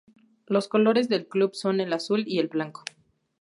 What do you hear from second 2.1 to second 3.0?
y el blanco.